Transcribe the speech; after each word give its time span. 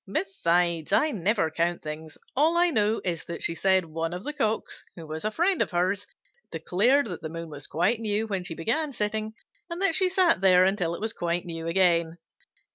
"Besides, 0.11 0.91
I 0.91 1.11
never 1.11 1.51
count 1.51 1.83
things. 1.83 2.17
All 2.35 2.57
I 2.57 2.71
know 2.71 3.01
is 3.05 3.23
that 3.25 3.43
she 3.43 3.53
said 3.53 3.85
one 3.85 4.13
of 4.13 4.23
the 4.23 4.33
Cocks, 4.33 4.83
who 4.95 5.05
was 5.05 5.23
a 5.23 5.29
friend 5.29 5.61
of 5.61 5.69
hers, 5.69 6.07
declared 6.51 7.05
that 7.05 7.21
the 7.21 7.29
moon 7.29 7.49
was 7.51 7.67
quite 7.67 7.99
new 7.99 8.25
when 8.25 8.43
she 8.43 8.55
began 8.55 8.93
sitting, 8.93 9.33
and 9.69 9.79
that 9.83 9.93
she 9.93 10.09
sat 10.09 10.41
there 10.41 10.65
until 10.65 10.95
it 10.95 11.01
was 11.01 11.13
quite 11.13 11.45
new 11.45 11.67
again. 11.67 12.17